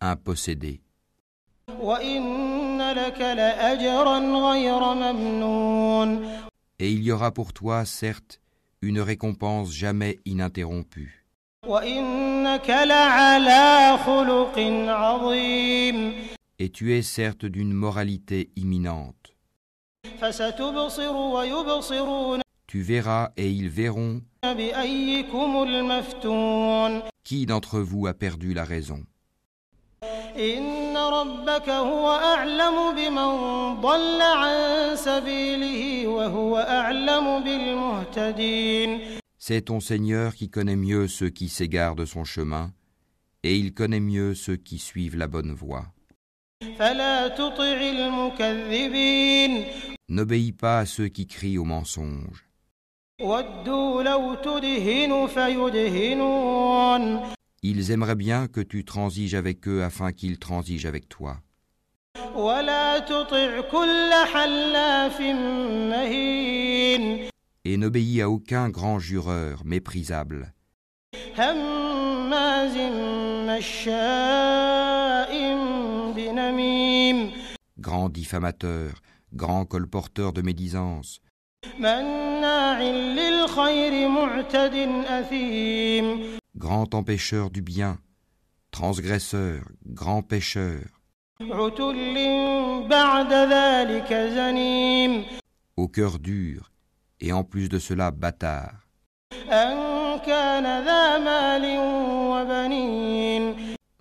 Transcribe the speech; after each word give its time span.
un 0.00 0.16
possédé. 0.16 0.80
Et 6.78 6.90
il 6.90 7.02
y 7.02 7.12
aura 7.12 7.30
pour 7.32 7.52
toi, 7.52 7.84
certes, 7.84 8.40
une 8.82 9.00
récompense 9.00 9.72
jamais 9.72 10.18
ininterrompue. 10.24 11.26
Et 16.58 16.70
tu 16.70 16.94
es 16.94 17.02
certes 17.02 17.44
d'une 17.44 17.72
moralité 17.72 18.50
imminente. 18.56 19.36
Tu 22.66 22.80
verras 22.82 23.30
et 23.36 23.50
ils 23.50 23.68
verront 23.68 24.22
qui 27.24 27.46
d'entre 27.46 27.80
vous 27.80 28.06
a 28.06 28.14
perdu 28.14 28.54
la 28.54 28.64
raison. 28.64 29.04
إن 30.37 30.97
ربك 30.97 31.69
هو 31.69 32.11
أعلم 32.11 32.95
بمن 32.95 33.31
ضل 33.81 34.21
عن 34.21 34.95
سبيله 34.95 36.07
وهو 36.07 36.57
أعلم 36.57 37.43
بالمهتدين 37.43 38.99
C'est 39.37 39.61
ton 39.61 39.79
Seigneur 39.79 40.33
qui 40.33 40.49
connaît 40.49 40.75
mieux 40.75 41.07
ceux 41.07 41.29
qui 41.29 41.49
s'égarent 41.49 41.95
de 41.95 42.05
son 42.05 42.23
chemin, 42.23 42.71
et 43.43 43.55
il 43.55 43.73
connaît 43.73 43.99
mieux 43.99 44.33
ceux 44.33 44.55
qui 44.55 44.79
suivent 44.79 45.17
la 45.17 45.27
bonne 45.27 45.53
voie. 45.53 45.85
فلا 46.79 47.27
تطع 47.27 47.77
المكذبين 47.81 49.65
N'obéis 50.09 50.51
pas 50.51 50.79
à 50.79 50.85
ceux 50.85 51.07
qui 51.07 51.25
crient 51.27 51.57
au 51.57 51.63
mensonge. 51.63 52.45
Ils 57.62 57.90
aimeraient 57.90 58.16
bien 58.16 58.48
que 58.48 58.62
tu 58.62 58.84
transiges 58.86 59.34
avec 59.34 59.68
eux 59.68 59.84
afin 59.84 60.12
qu'ils 60.12 60.38
transigent 60.38 60.88
avec 60.88 61.08
toi. 61.10 61.42
Et 67.64 67.76
n'obéis 67.76 68.22
à 68.22 68.30
aucun 68.30 68.70
grand 68.70 68.98
jureur 68.98 69.62
méprisable. 69.66 70.54
Grand 77.78 78.08
diffamateur, 78.08 79.02
grand 79.34 79.64
colporteur 79.66 80.32
de 80.32 80.40
médisance 80.42 81.20
grand 86.60 86.94
empêcheur 86.94 87.50
du 87.50 87.62
bien, 87.62 87.98
transgresseur, 88.70 89.62
grand 89.86 90.22
pécheur. 90.22 90.82
Au 95.76 95.88
cœur 95.88 96.18
dur, 96.18 96.70
et 97.18 97.32
en 97.32 97.44
plus 97.44 97.70
de 97.70 97.78
cela 97.78 98.10
bâtard. 98.10 98.74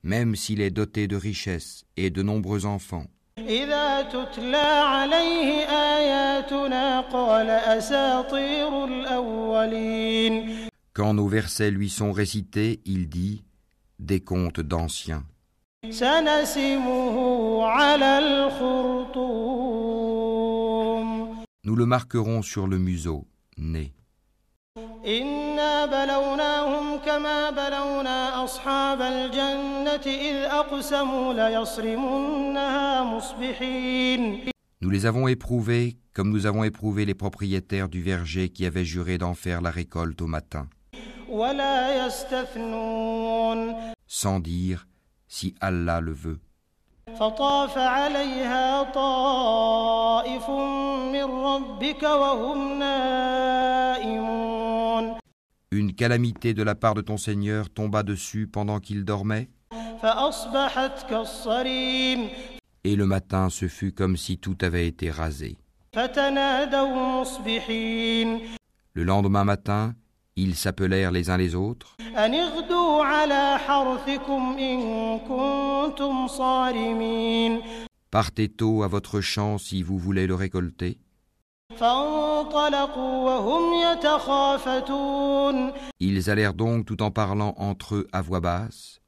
Même 0.04 0.36
s'il 0.36 0.60
est 0.60 0.72
doté 0.72 1.08
de 1.08 1.16
richesses 1.16 1.86
et 1.96 2.10
de 2.10 2.22
nombreux 2.22 2.66
enfants. 2.66 3.06
إذا 10.99 11.03
تتلى 11.03 11.11
عليه 11.11 11.15
آياتنا 11.15 11.15
قال 11.15 11.15
أساطير 11.15 11.15
الأولين 11.15 11.15
Quand 11.15 11.15
nos 11.15 11.27
versets 11.29 11.71
lui 11.71 11.91
sont 11.91 12.13
récités, 12.13 12.81
il 12.85 13.09
dit 13.09 13.45
des 13.99 14.21
contes 14.21 14.61
d'anciens. 14.61 15.25
سنسمه 15.91 17.65
على 17.67 18.19
الخرطوم 18.19 19.45
Nous 21.67 21.77
le 21.77 21.87
marquerons 21.87 22.43
sur 22.43 22.67
le 22.67 22.79
museau, 22.79 23.27
nez. 23.59 23.93
إنا 25.07 25.87
بلوناهم 25.87 26.97
كما 27.07 27.51
بلونا 27.51 28.45
أصحاب 28.45 29.01
الجنة 29.01 30.07
إذ 30.07 30.37
أقسموا 30.37 31.33
ليصرمنها 31.35 33.03
مصبحين 33.03 34.41
Nous 34.81 34.91
les 34.91 35.07
avons 35.07 35.29
éprouvés 35.29 35.97
comme 36.15 36.31
nous 36.31 36.47
avons 36.47 36.63
éprouvé 36.65 37.05
les 37.05 37.15
propriétaires 37.15 37.89
du 37.89 38.01
verger 38.01 38.49
qui 38.49 38.67
avaient 38.67 38.85
juré 38.85 39.19
d'en 39.19 39.35
faire 39.35 39.61
la 39.61 39.71
récolte 39.71 40.23
au 40.23 40.27
matin, 40.29 40.69
ولا 40.69 40.69
يستثنون 40.69 40.78
sans 44.07 44.41
dire 44.41 44.87
si 45.29 45.55
Allah 45.61 46.01
le 46.01 46.13
veut. 46.13 46.39
فطاف 47.19 47.79
عليها 47.79 48.83
طائف 48.83 50.51
من 51.13 51.25
ربك 51.25 52.03
وهم 52.03 52.79
نائمون 54.05 55.15
Une 55.73 55.93
calamité 55.93 56.55
de 56.55 56.63
la 56.63 56.75
part 56.77 56.95
de 56.95 57.01
ton 57.03 57.17
Seigneur 57.17 57.69
tomba 57.69 58.03
dessus 58.03 58.47
pendant 58.47 58.79
qu'il 58.81 59.05
dormait, 59.05 59.49
فأصبحت 60.03 61.11
كالصريم 61.11 62.29
et 62.85 62.97
le 62.97 63.07
matin 63.07 63.49
ce 63.51 63.67
fut 63.69 63.93
comme 63.93 64.17
si 64.17 64.39
tout 64.39 64.57
avait 64.63 64.87
été 64.89 65.11
rasé. 65.11 65.57
فتنادوا 65.93 67.21
مصبحين 67.21 68.41
Le 68.97 69.03
lendemain 69.05 69.45
matin, 69.45 69.95
ils 70.42 70.56
s'appelèrent 70.56 71.12
les 71.12 71.30
uns 71.30 71.36
les 71.36 71.54
autres. 71.54 71.98
Partez 78.10 78.48
tôt 78.48 78.84
à 78.84 78.88
votre 78.88 79.20
champ 79.20 79.58
si 79.58 79.84
vous 79.84 79.98
voulez 79.98 80.28
le 80.28 80.36
récolter. 80.36 80.98
Ils 86.00 86.30
allèrent 86.30 86.54
donc 86.54 86.86
tout 86.86 87.04
en 87.04 87.12
parlant 87.12 87.54
entre 87.58 87.96
eux 87.96 88.08
à 88.14 88.22
voix 88.22 88.40
basse. 88.40 89.02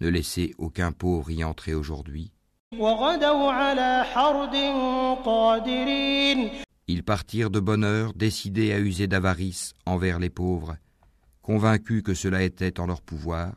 Ne 0.00 0.08
laissez 0.10 0.54
aucun 0.58 0.92
pauvre 0.92 1.30
y 1.30 1.42
entrer 1.42 1.72
aujourd'hui. 1.72 2.35
Ils 6.88 7.04
partirent 7.04 7.50
de 7.50 7.60
bonne 7.60 7.84
heure, 7.84 8.12
décidés 8.14 8.72
à 8.72 8.80
user 8.80 9.06
d'avarice 9.06 9.72
envers 9.86 10.18
les 10.18 10.30
pauvres, 10.30 10.76
convaincus 11.42 12.02
que 12.02 12.12
cela 12.12 12.42
était 12.42 12.80
en 12.80 12.86
leur 12.86 13.02
pouvoir. 13.02 13.52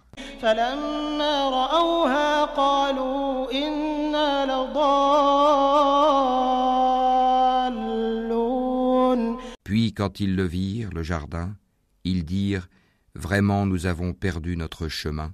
Puis 9.63 9.93
quand 9.93 10.19
ils 10.19 10.35
le 10.35 10.45
virent, 10.45 10.91
le 10.93 11.03
jardin, 11.03 11.55
ils 12.03 12.25
dirent, 12.25 12.67
Vraiment 13.15 13.65
nous 13.65 13.87
avons 13.87 14.13
perdu 14.13 14.55
notre 14.55 14.87
chemin 14.87 15.33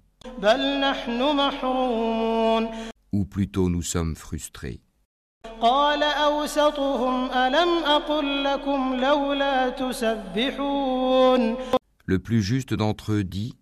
ou 3.15 3.25
plutôt 3.25 3.69
nous 3.69 3.83
sommes 3.83 4.17
frustrés. 4.17 4.81
قال 5.61 6.03
أوسطهم 6.03 7.31
ألم 7.33 7.69
أقل 7.85 8.45
لكم 8.45 8.95
لولا 8.95 9.69
تسبحون 9.71 11.57
Le 12.07 12.19
plus 12.19 12.43
juste 12.43 12.75
d'entre 12.75 13.13
eux 13.13 13.25
dit 13.25 13.55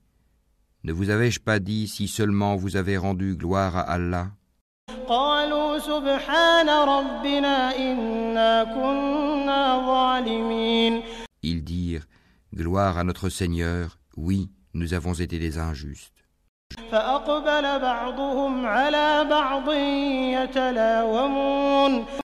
Ne 0.84 0.92
vous 0.92 1.10
avais-je 1.10 1.40
pas 1.40 1.58
dit 1.58 1.88
si 1.88 2.08
seulement 2.08 2.56
vous 2.56 2.76
avez 2.76 2.96
rendu 2.96 3.36
gloire 3.36 3.76
à 3.76 3.82
Allah 3.82 4.28
قالوا 5.08 5.78
سبحان 5.78 6.68
ربنا 6.68 7.76
إنا 7.76 8.64
كنا 8.64 9.78
ظالمين 9.86 11.02
Ils 11.42 11.62
dirent 11.64 12.06
Gloire 12.54 12.96
à 12.98 13.04
notre 13.04 13.28
Seigneur, 13.28 13.98
oui, 14.16 14.50
nous 14.74 14.94
avons 14.94 15.12
été 15.14 15.38
des 15.38 15.58
injustes. 15.58 16.21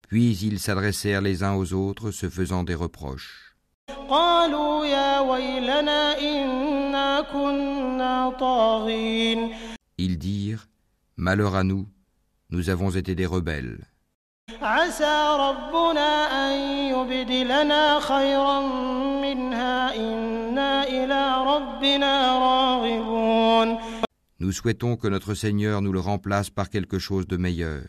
Puis 0.08 0.38
ils 0.42 0.58
s'adressèrent 0.58 1.20
les 1.20 1.42
uns 1.42 1.54
aux 1.54 1.72
autres, 1.72 2.10
se 2.10 2.28
faisant 2.28 2.64
des 2.64 2.74
reproches. 2.74 3.54
قالوا 4.08 4.86
يا 4.86 5.20
ويلنا 5.20 6.18
إنا 6.20 7.20
كنا 7.32 8.30
طاغين 8.40 9.54
Ils 9.98 10.18
dirent 10.18 10.66
Malheur 11.16 11.54
à 11.54 11.62
nous, 11.62 11.86
nous 12.50 12.70
avons 12.70 12.90
été 12.90 13.14
des 13.14 13.26
rebelles. 13.26 13.78
عسى 14.62 15.36
ربنا 15.38 16.10
أن 16.46 16.52
يبدلنا 16.94 18.00
خيرا 18.00 18.60
منها 19.22 19.96
إنا 19.96 20.84
إلى 20.84 21.44
ربنا 21.46 22.38
راغبون 22.38 23.47
Nous 24.41 24.53
souhaitons 24.53 24.95
que 24.95 25.09
notre 25.09 25.33
Seigneur 25.33 25.81
nous 25.81 25.91
le 25.91 25.99
remplace 25.99 26.49
par 26.49 26.69
quelque 26.69 26.97
chose 26.97 27.27
de 27.27 27.35
meilleur. 27.35 27.83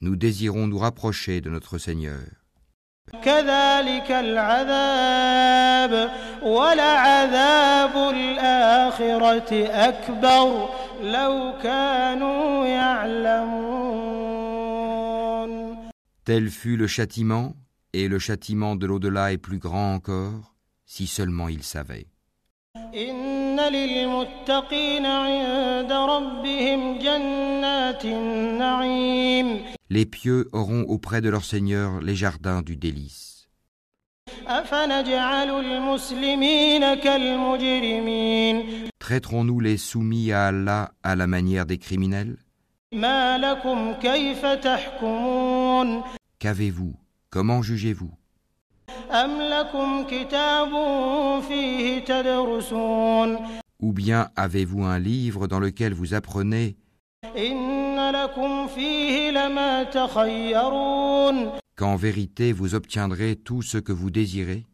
Nous 0.00 0.16
désirons 0.16 0.66
nous 0.66 0.78
rapprocher 0.78 1.40
de 1.40 1.50
notre 1.50 1.78
Seigneur. 1.78 2.24
Tel 16.24 16.50
fut 16.50 16.76
le 16.76 16.86
châtiment, 16.88 17.54
et 17.92 18.08
le 18.08 18.18
châtiment 18.18 18.74
de 18.74 18.86
l'au-delà 18.86 19.32
est 19.32 19.38
plus 19.38 19.58
grand 19.58 19.94
encore, 19.94 20.54
si 20.84 21.06
seulement 21.06 21.48
ils 21.48 21.62
savaient. 21.62 22.08
إن 22.95 23.59
للمتقين 23.59 25.05
عند 25.05 25.91
ربهم 25.91 26.97
جنات 26.99 28.05
النعيم 28.05 29.59
Les 29.89 30.05
pieux 30.05 30.47
auront 30.53 30.83
auprès 30.87 31.19
de 31.21 31.29
leur 31.29 31.43
Seigneur 31.43 31.99
les 32.01 32.15
jardins 32.15 32.61
du 32.61 32.75
délice. 32.77 33.47
أفنجعل 34.47 35.49
المسلمين 35.49 36.93
كالمجرمين 36.95 38.63
Traiterons-nous 38.99 39.59
les 39.59 39.77
soumis 39.77 40.31
à 40.31 40.47
Allah 40.47 40.91
à 41.03 41.15
la 41.15 41.27
manière 41.27 41.65
des 41.65 41.77
criminels 41.77 42.37
ما 42.93 43.37
لكم 43.37 43.93
كيف 43.93 44.45
تحكمون 44.45 46.03
Qu'avez-vous 46.39 46.93
Comment 47.31 47.61
jugez-vous 47.61 48.11
Ou 53.80 53.92
bien 53.92 54.28
avez-vous 54.36 54.84
un 54.84 54.98
livre 54.98 55.46
dans 55.46 55.60
lequel 55.60 55.94
vous 55.94 56.14
apprenez? 56.14 56.76
qu'en 61.76 61.96
vérité 61.96 62.52
vous 62.52 62.74
obtiendrez 62.74 63.36
tout 63.36 63.62
ce 63.62 63.78
que 63.78 63.92
vous 63.92 64.10
désirez? 64.10 64.64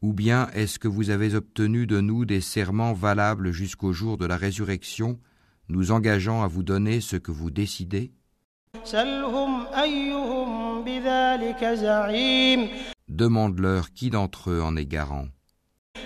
Ou 0.02 0.12
bien 0.12 0.48
est-ce 0.54 0.78
que 0.78 0.88
vous 0.88 1.10
avez 1.10 1.34
obtenu 1.34 1.86
de 1.86 2.00
nous 2.00 2.24
des 2.24 2.40
serments 2.40 2.92
valables 2.92 3.52
jusqu'au 3.52 3.92
jour 3.92 4.16
de 4.16 4.26
la 4.26 4.36
résurrection, 4.36 5.18
nous 5.68 5.90
engageant 5.90 6.42
à 6.42 6.46
vous 6.46 6.62
donner 6.62 7.00
ce 7.00 7.16
que 7.16 7.32
vous 7.32 7.50
décidez 7.50 8.12
سلهم 8.84 9.66
أيهم 9.66 10.84
بذلك 10.84 11.64
زعيم 11.64 12.68
Demande-leur 13.08 13.92
qui 13.92 14.10
d'entre 14.10 14.50
eux 14.50 14.62
en 14.62 14.76
est 14.76 14.86
garant. 14.86 15.28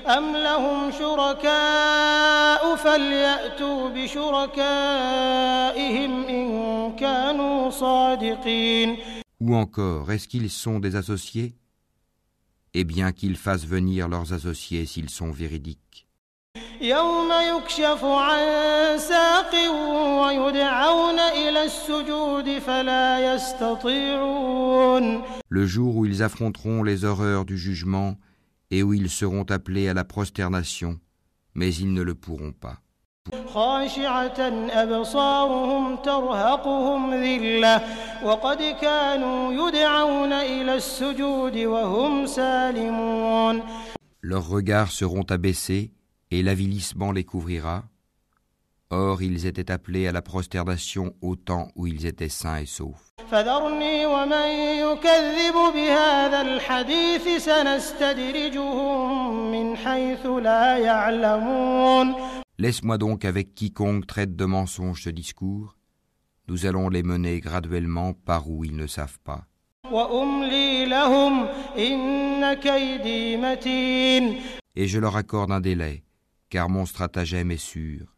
أم 0.07 0.37
لهم 0.37 0.91
شركاء 0.91 2.77
فليأتوا 2.77 3.89
بشركائهم 3.89 4.93
إن 6.25 6.97
كانوا 6.97 7.71
صادقين 7.71 8.97
Ou 9.41 9.55
encore, 9.57 10.13
est-ce 10.13 10.29
qu'ils 10.29 10.51
sont 10.51 10.81
des 10.81 10.97
associés 10.97 11.55
et 12.76 12.84
bien 12.84 13.14
qu'ils 13.14 13.38
fassent 13.38 13.66
venir 13.66 14.10
leurs 14.10 14.34
associés 14.34 14.86
s'ils 14.86 15.10
sont 15.10 15.32
véridiques. 15.32 16.08
Le 25.50 25.66
jour 25.66 25.96
où 25.96 26.06
ils 26.06 26.22
affronteront 26.22 26.84
les 26.84 27.06
horreurs 27.06 27.46
du 27.46 27.58
jugement 27.58 28.18
et 28.72 28.84
où 28.84 28.94
ils 28.94 29.10
seront 29.10 29.44
appelés 29.44 29.88
à 29.88 29.94
la 29.94 30.04
prosternation, 30.04 31.00
mais 31.54 31.74
ils 31.74 31.94
ne 31.94 32.02
le 32.02 32.14
pourront 32.14 32.52
pas. 32.52 32.82
خاشعة 33.56 34.40
أبصارهم 34.70 35.96
ترهقهم 35.96 37.14
ذلة 37.14 37.82
وقد 38.24 38.62
كانوا 38.82 39.54
يدعون 39.54 40.34
إلى 40.34 40.76
السجود 40.76 41.58
وهم 41.58 42.26
سالمون 42.26 43.62
Leurs 44.22 44.50
regards 44.50 44.92
seront 44.92 45.26
abaissés 45.30 45.92
et 46.32 46.42
l'avilissement 46.42 47.12
les 47.12 47.24
couvrira. 47.24 47.84
Or, 48.90 49.22
ils 49.22 49.46
étaient 49.46 49.72
appelés 49.72 50.08
à 50.08 50.12
la 50.12 50.22
prosternation 50.22 51.14
au 51.22 51.36
temps 51.36 51.68
où 51.76 51.88
ils 51.88 52.06
étaient 52.06 52.30
sains 52.30 52.58
et 52.58 52.66
saufs. 52.66 53.14
فذرني 53.32 54.06
ومن 54.06 54.48
يكذب 54.86 55.54
بهذا 55.74 56.42
الحديث 56.42 57.44
سنستدرجهم 57.46 59.52
من 59.52 59.78
حيث 59.78 60.26
لا 60.26 60.78
يعلمون 60.78 62.16
Laisse-moi 62.58 62.98
donc 62.98 63.26
avec 63.26 63.54
quiconque 63.54 64.08
traite 64.08 64.38
de 64.38 64.46
mensonge 64.46 65.04
ce 65.04 65.10
discours, 65.10 65.76
nous 66.48 66.66
allons 66.66 66.88
les 66.88 67.04
mener 67.04 67.42
graduellement 67.42 68.14
par 68.14 68.50
où 68.50 68.64
ils 68.64 68.76
ne 68.76 68.88
savent 68.88 69.20
pas. 69.26 69.46
Et 74.76 74.88
je 74.88 75.00
leur 75.00 75.18
accorde 75.18 75.52
un 75.52 75.60
délai, 75.60 76.04
car 76.50 76.70
mon 76.70 76.86
stratagème 76.86 77.52
est 77.52 77.58
sûr. 77.58 78.16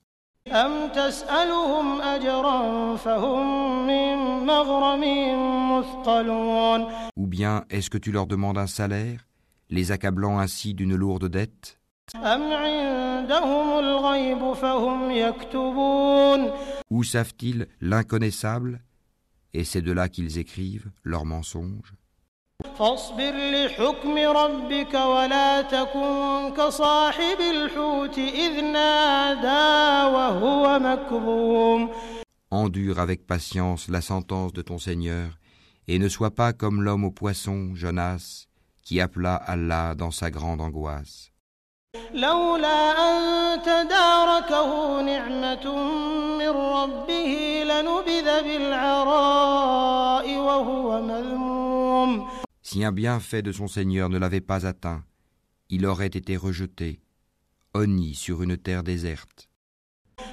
Ou 7.16 7.28
bien 7.28 7.66
est-ce 7.70 7.90
que 7.90 7.98
tu 7.98 8.12
leur 8.12 8.28
demandes 8.28 8.58
un 8.60 8.68
salaire, 8.68 9.28
les 9.72 9.92
accablant 9.92 10.38
ainsi 10.38 10.76
d'une 10.76 10.96
lourde 10.96 11.28
dette? 11.28 11.80
أم 12.17 12.53
عندهم 12.53 13.79
الغيب 13.79 14.53
فهم 14.53 15.11
يكتبون 15.11 16.51
Ou 16.91 17.05
savent-ils 17.05 17.67
l'inconnaissable 17.81 18.81
Et 19.55 19.65
c'est 19.65 19.83
de 19.83 19.93
là 19.93 20.09
qu'ils 20.09 20.39
écrivent 20.39 20.91
leurs 21.05 21.25
mensonges. 21.25 21.95
فاصبر 22.79 23.33
لحكم 23.33 24.19
ربك 24.19 24.95
ولا 24.95 25.63
تكن 25.63 26.55
كصاحب 26.57 27.41
الحوت 27.41 28.19
إذ 28.19 28.65
نادى 28.65 30.15
وهو 30.15 30.79
مكظوم 30.79 31.91
Endure 32.51 32.99
avec 32.99 33.27
patience 33.27 33.89
la 33.89 34.03
sentence 34.03 34.53
de 34.53 34.61
ton 34.61 34.77
Seigneur, 34.79 35.39
et 35.89 35.99
ne 35.99 36.09
sois 36.09 36.35
pas 36.35 36.53
comme 36.53 36.83
l'homme 36.83 37.05
au 37.05 37.11
poisson, 37.11 37.75
Jonas, 37.75 38.45
qui 38.83 39.01
appela 39.01 39.37
Allah 39.37 39.95
dans 39.95 40.11
sa 40.11 40.31
grande 40.31 40.61
angoisse. 40.61 41.33
لولا 42.15 42.93
أن 43.09 43.63
تداركه 43.63 45.01
نعمة 45.03 45.67
من 46.39 46.49
ربه 46.49 47.63
لنبذ 47.65 48.43
بالعراء 48.43 50.39
وهو 50.39 51.03
مذموم 51.03 52.29
Si 52.63 52.83
un 52.85 52.93
bienfait 52.93 53.43
de 53.43 53.53
son 53.53 53.69
Seigneur 53.69 54.09
ne 54.09 54.19
l'avait 54.19 54.41
pas 54.41 54.67
atteint, 54.67 55.05
il 55.69 55.85
aurait 55.85 56.07
été 56.07 56.37
rejeté, 56.39 57.01
honni 57.75 58.15
sur 58.15 58.43
une 58.43 58.57
terre 58.57 58.83
déserte. 58.83 59.49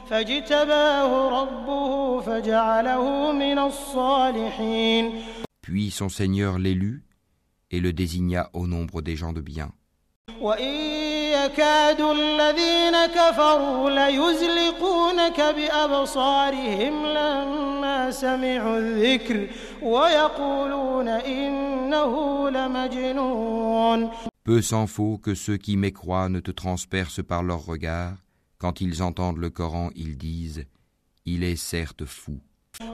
فاجتباه 0.10 1.30
ربه 1.42 2.22
فجعله 2.22 3.32
من 3.32 3.60
الصالحين 3.60 5.24
Puis 5.62 5.92
son 5.92 6.10
Seigneur 6.10 6.58
l'élut 6.58 7.04
et 7.72 7.80
le 7.80 7.92
désigna 7.94 8.50
au 8.54 8.66
nombre 8.68 9.02
des 9.02 9.16
gens 9.16 9.34
de 9.34 9.42
bien. 9.42 9.72
وإن 11.34 11.46
يكاد 11.46 12.02
الذين 12.02 13.06
كفروا 13.06 13.90
ليزلقونك 13.90 15.42
بأبصارهم 15.42 17.06
لما 17.06 18.12
سمعوا 18.12 18.78
الذكر 18.78 19.48
ويقولون 19.82 21.08
إنه 21.08 22.50
لمجنون 22.50 24.10
Peu 24.44 24.62
s'en 24.62 24.88
faut 24.88 25.18
que 25.18 25.36
ceux 25.36 25.58
qui 25.58 25.78
mécroient 25.78 26.30
ne 26.30 26.40
te 26.40 26.50
transpercent 26.52 27.22
par 27.22 27.44
leurs 27.44 27.66
regards. 27.66 28.16
Quand 28.58 28.82
ils 28.82 29.04
entendent 29.04 29.38
le 29.38 29.52
Coran, 29.52 29.92
ils 29.96 30.18
disent 30.18 30.66
Il 31.26 31.44
est 31.44 31.56
certes 31.56 32.06
fou. 32.06 32.40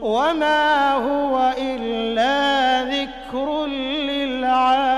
وما 0.01 0.93
هو 0.93 1.55
إلا 1.57 2.83
ذكر 2.83 3.65
للعالمين 4.09 4.95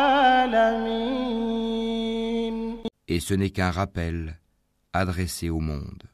Et 3.13 3.21
ce 3.21 3.35
n'est 3.35 3.51
qu'un 3.51 3.71
rappel 3.71 4.41
adressé 4.95 5.51
au 5.51 5.61
monde. 5.61 6.05